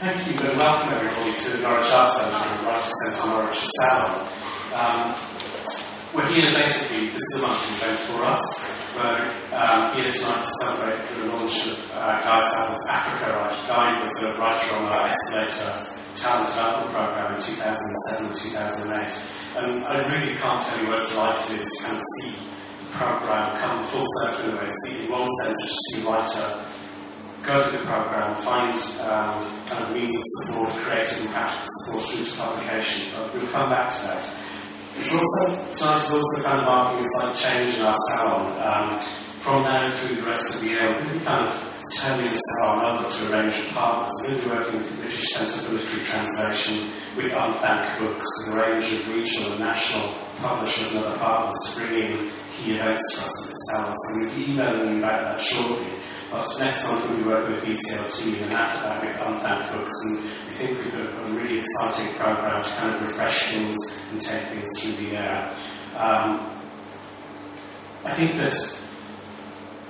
[0.00, 4.24] Thank you and welcome everybody to the Norwich Arts Centre and Writers Centre Norwich Salon.
[4.72, 5.12] Um,
[6.16, 8.40] we're here basically, this is a monthly event for us.
[8.96, 13.68] We're um, here tonight to celebrate the launch of uh, Guy Saville's Afrika Reich.
[13.68, 15.84] Guy was a writer on our Escalator
[16.16, 19.60] Talent Development Programme in 2007 and 2008.
[19.60, 22.90] And I really can't tell you what delight it is to kind of see the
[22.96, 26.64] programme come full circle in a way, see in one sense to see writer
[27.42, 29.59] go through the programme, find um,
[30.00, 33.12] means of support, creative and practical support through to publication.
[33.14, 34.24] But we'll come back to that.
[34.96, 38.44] It's also, tonight is also kind of marking a slight change in our salon.
[38.60, 39.00] Um,
[39.40, 41.52] from now through the rest of the year, we're going to be kind of
[41.96, 44.12] turning the salon over to a range of partners.
[44.22, 46.76] We're going to be working with the British Centre for Literary Translation,
[47.16, 51.80] with Unthank Books, with a range of regional and national publishers and other partners to
[51.80, 53.94] bring in key events for us at the salon.
[53.96, 55.92] So we'll be emailing you about that shortly.
[56.30, 60.16] But next month we'll be working with BCLT and after that with Unthank Books and
[60.22, 63.76] we think we've got a really exciting programme to kind of refresh things
[64.12, 65.50] and take things through the air.
[65.96, 66.46] Um,
[68.04, 68.54] I think that,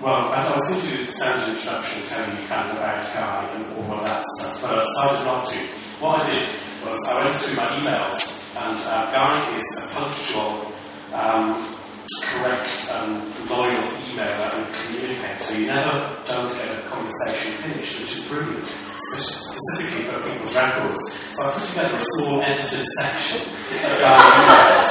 [0.00, 3.50] well, I, was going to do the standard introduction telling you kind of about Guy
[3.54, 5.58] and all of that stuff, but I decided not to.
[5.98, 6.48] What I did
[6.86, 10.72] was I went through my emails and uh, Guy is a punctual
[11.12, 11.76] um,
[12.24, 15.60] correct and loyal emailer and communicator.
[15.60, 21.02] You never don't get a conversation finished, which is brilliant, specifically for people's records.
[21.36, 24.88] So I put together a small edited section of emails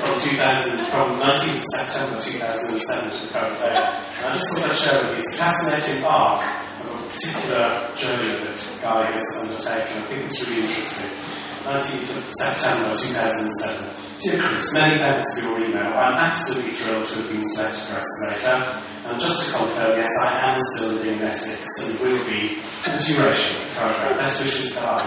[0.00, 3.76] from 2000, from 19th of September 2007 to the current day.
[3.76, 5.24] And I just thought I'd share with you.
[5.26, 6.40] A fascinating arc
[6.80, 10.00] of a particular journey that Guy has undertaken.
[10.00, 11.41] I think it's really interesting.
[11.62, 14.18] 19th of September 2007.
[14.18, 15.86] Dear Chris, many thanks for your email.
[15.94, 18.82] I'm absolutely thrilled to have been selected for Escalator.
[19.06, 22.90] And just to confirm, yes, I am still living in Essex and will be for
[22.90, 24.18] the duration of the programme.
[24.18, 25.02] Best wishes, Guy.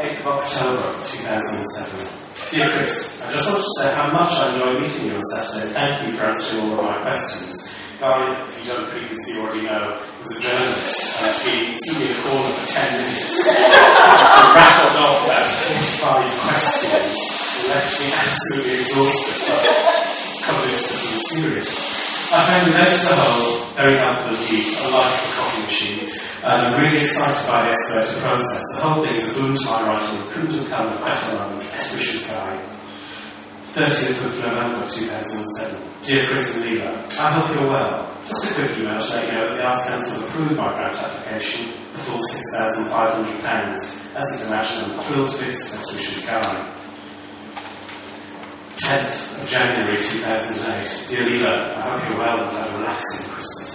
[0.00, 2.20] 8th of October 2007.
[2.50, 5.72] Dear Chris, I just wanted to say how much I enjoyed meeting you on Saturday.
[5.72, 7.76] Thank you for answering all of my questions.
[8.00, 12.20] Guy, if you don't previously already know, was a journalist and he stood in the
[12.24, 13.44] corner for 10 minutes.
[14.40, 17.12] And rattled off about 45 questions.
[17.60, 19.60] And left me absolutely exhausted, but
[20.48, 21.70] convinced that he was serious.
[22.32, 26.08] I found the as a whole very helpful indeed, unlike the coffee machine,
[26.40, 28.64] and I'm really excited by the escalator process.
[28.76, 31.68] The whole thing is a boon my writing, couldn't have come at a better moment.
[31.68, 32.64] Best wishes, Guy.
[33.72, 35.78] 30th of November 2007.
[36.02, 38.18] Dear Chris and Leela, I hope you're well.
[38.26, 40.72] Just a quick email to let you know that the Arts Council have approved my
[40.74, 44.16] grant application for full £6,500.
[44.16, 45.70] As you can imagine, I'm thrilled to bits.
[45.70, 46.76] Best wishes, Guy.
[48.74, 51.06] 10th of January 2008.
[51.08, 53.70] Dear Leela, I hope you're well and had a relaxing Christmas.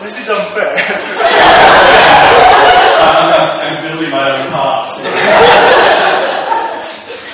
[0.02, 1.86] this is unfair.
[3.60, 4.88] I'm, building my own part.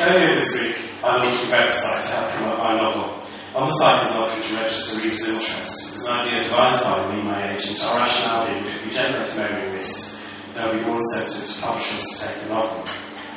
[0.02, 3.06] Earlier this week, I launched a website to help promote my novel.
[3.54, 5.72] On the site is an option to register readers' interest.
[5.88, 7.78] It was an idea devised by me, my agent.
[7.84, 10.18] Our rationale being that if we generate a mailing list,
[10.54, 12.82] there will be more incentive to publishers to take the novel.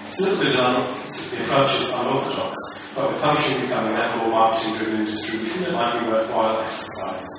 [0.10, 2.58] It's a little bit un- the approach is unorthodox,
[2.96, 6.08] but with publishing becoming ever more marketing driven industry, we feel it might be a
[6.10, 7.30] worthwhile exercise.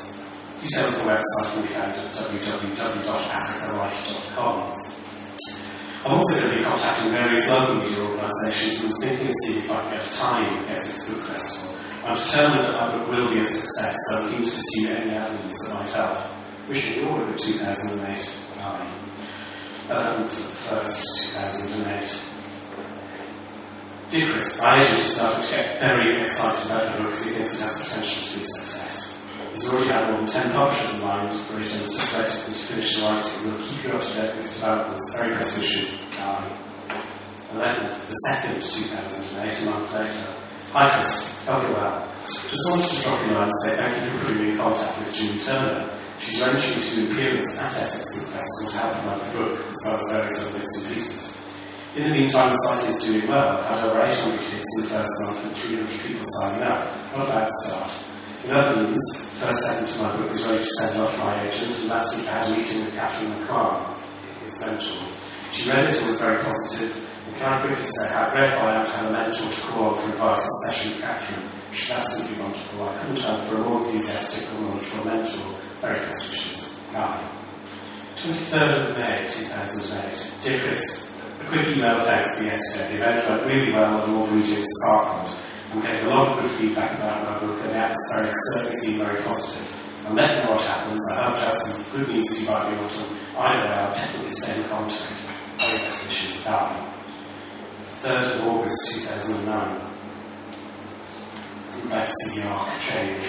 [0.62, 4.56] Details on the website can be found at www.africawrite.com.
[6.02, 9.58] I'm also going to be contacting various local media organisations and was thinking of seeing
[9.58, 11.76] if I can get a tie-in with the Essex Book Festival.
[12.04, 15.14] I'm determined that my book will be a success, so I'm keen to pursue any
[15.14, 16.18] avenues that might help.
[16.68, 18.40] Wishing you all a good 2008.
[18.56, 19.00] Bye.
[19.88, 22.30] 11th of 1st, 2008.
[22.78, 23.00] Um,
[24.08, 27.30] Dear Chris, my agent has started to get very excited about the book because he
[27.32, 29.09] thinks it has potential to be a success.
[29.52, 32.96] He's already had more than 10 publishers in mind it and is just to finish
[32.96, 33.50] the writing.
[33.50, 35.16] We'll keep you up to date with developments.
[35.16, 36.56] Very best wishes, Guy.
[37.52, 40.40] 11th, the 2nd, 2008, a month later.
[40.70, 42.06] Hi Chris, hope you're well.
[42.22, 44.56] Just wanted to drop you a line and say thank you for putting me in
[44.56, 45.90] contact with June Turner.
[46.20, 49.82] She's arranging to do appearance at Essex Book Festival to help promote the book, as
[49.82, 51.40] well as various other bits and pieces.
[51.96, 53.58] In the meantime, the site is doing well.
[53.58, 54.14] I've had over 800
[54.46, 56.86] hits in the first month and 300 people signing up.
[57.16, 58.09] Not a bad start.
[58.44, 59.04] In other news,
[59.38, 62.26] first second to my book is ready to send off my agent, and last week
[62.26, 63.36] I had a meeting with Catherine
[64.44, 64.96] his mentor.
[65.52, 66.88] She read it and was very positive.
[66.88, 69.60] positive, and can I quickly say how grateful I am to have a mentor to
[69.68, 71.48] call for advice, especially Catherine.
[71.72, 72.88] She's absolutely wonderful.
[72.88, 75.52] I couldn't have for a more enthusiastic or knowledgeable mentor.
[75.84, 76.80] Very best wishes.
[76.92, 77.30] Guy.
[78.16, 80.32] 23rd of May 2008.
[80.42, 82.96] Dear Chris, a quick email thanks for yesterday.
[82.96, 85.36] The event went really well and all regions sparkled.
[85.72, 89.02] I'm getting a lot of good feedback about my book and the atmosphere certainly seemed
[89.02, 89.66] very positive.
[90.06, 91.00] And let know what happens.
[91.12, 93.16] I hope to have some good news to you by the autumn.
[93.38, 95.12] Either way, I'll definitely stay in contact.
[95.58, 96.86] Very best wishes, Guy.
[98.02, 99.90] 3rd of August 2009.
[101.72, 103.24] I'm glad to see the arc change.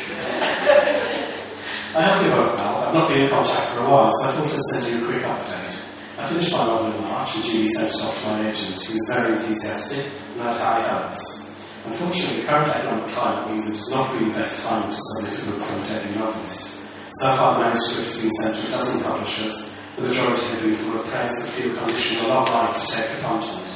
[1.93, 2.77] I hope you're both well.
[2.85, 5.05] I've not been in contact for a while, so I thought I'd send you a
[5.11, 6.17] quick update.
[6.17, 8.93] I finished my novel in March, and Julie sent it off to my agent, who
[8.93, 11.50] was very enthusiastic and had high hopes.
[11.85, 15.51] Unfortunately, the current economic climate means it has not been the best time to a
[15.51, 16.77] book from a debut novelist.
[17.19, 20.73] So far, the manuscript has been sent to a dozen publishers, the majority have been
[20.73, 23.75] full of praise that feel conditions are not right to take a punt on it.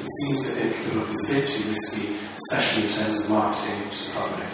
[0.00, 3.30] It seems to think the book is a bit too risky, especially in terms of
[3.30, 4.48] marketing to the public.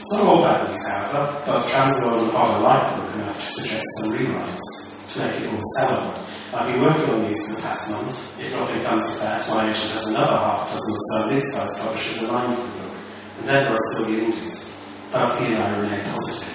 [0.00, 3.46] It's not all bad news, however, but Transworld and Hodder like the book enough to
[3.46, 4.68] suggest some rewrites
[5.14, 6.18] to make it more sellable.
[6.52, 8.40] I've been working on these for the past month.
[8.40, 12.22] If nothing comes of that, my agent has another half dozen or so mid-sized publishers
[12.22, 12.96] aligned with the book,
[13.38, 14.66] and then there are still the indies.
[15.12, 16.50] Both he and I remain positive.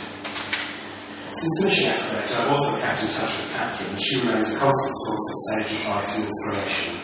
[1.31, 4.59] Since the mission Escalator, I've also kept in touch with Catherine, and she remains a
[4.59, 6.95] constant source of sage advice and inspiration.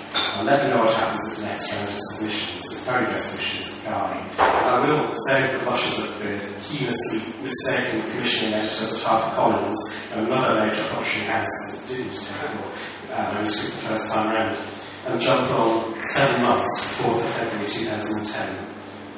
[0.41, 2.65] I'll let you know what happens with the next round of submissions.
[2.73, 4.25] With very best wishes, Guy.
[4.41, 6.33] And I will save the blushes of the
[6.65, 9.77] heinously mistaken commissioning editors at HarperCollins
[10.17, 12.65] and another major publishing house that didn't tackle
[13.13, 14.57] uh, manuscript the first time around,
[15.05, 18.65] and jump on seven months, 4th of February 2010.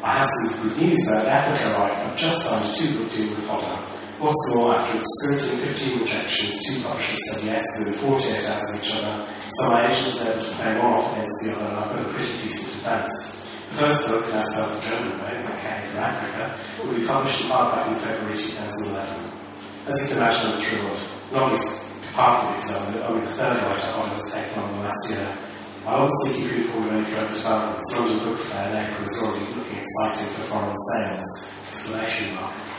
[0.03, 1.97] I have some good news about Afrika Reich.
[1.99, 3.79] I've just signed a two-book deal with Hodder.
[4.23, 8.95] What's more, after skirting 15 rejections, two publishers said yes within 48 hours of each
[8.95, 9.19] other,
[9.51, 12.05] so my agent was able to pay more off against the other, and I've got
[12.07, 13.11] a pretty decent advance.
[13.67, 17.43] The first book, as spelled the German way, The K for Africa, will be published
[17.43, 19.91] in hardback in February 2011.
[19.91, 20.99] As you can imagine, I'm thrilled.
[21.35, 21.83] Not least
[22.15, 25.27] partly because I'm the, only the third writer Hodder has taken on the last year.
[25.83, 27.91] I'll obviously keep you informed of any further developments.
[27.91, 31.27] London Book Fair in April is already looking exciting for foreign sales.
[31.75, 32.72] Exclamation mark.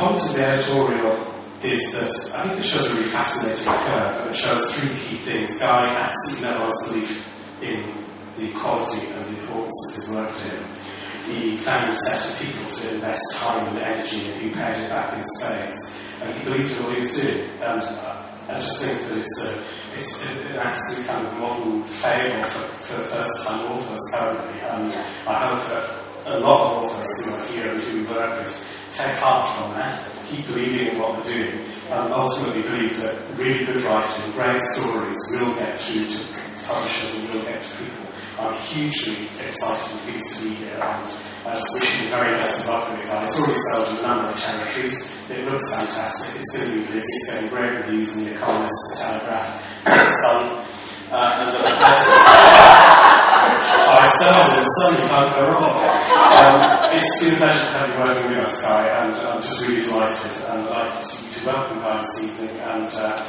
[0.00, 1.12] The point of the editorial
[1.62, 5.16] is that I think it shows a really fascinating curve, and it shows three key
[5.16, 5.58] things.
[5.58, 7.12] Guy absolutely never lost belief
[7.60, 7.84] in
[8.38, 10.64] the quality and the importance of his work to him.
[11.28, 14.88] He found a set of people to invest time and energy, and he paid it
[14.88, 16.00] back in spades.
[16.22, 17.50] And he believed in what he was doing.
[17.60, 17.82] And
[18.48, 19.62] I just think that it's a
[20.00, 24.94] it's an absolute kind of modern fable for, for first-time authors currently, and
[25.28, 29.16] I hope that a lot of authors who are here and who work with take
[29.18, 33.82] heart from that, keep believing in what we're doing, and ultimately believe that really good
[33.82, 36.20] writing, great stories will get through to
[36.66, 38.06] publishers and will get to people.
[38.38, 42.34] I'm hugely excited and pleased to be here, and I just wish you the very
[42.38, 43.22] best of luck with it.
[43.24, 45.30] It's already sold in a number of territories.
[45.30, 46.40] It looks fantastic.
[46.40, 47.04] It's going to be big.
[47.04, 49.48] It's getting great reviews in The Economist, The Telegraph,
[49.84, 50.46] The Sun,
[51.12, 51.50] uh, and
[55.10, 55.74] can't go wrong.
[56.30, 59.66] Um, it's been a pleasure to have you working with us, Guy, and I'm just
[59.68, 63.22] really delighted and like to, to welcome Guy this evening and uh,